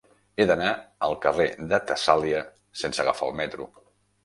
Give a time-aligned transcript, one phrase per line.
[0.37, 0.71] He d'anar
[1.07, 2.41] al carrer de Tessàlia
[2.83, 3.71] sense agafar el metro.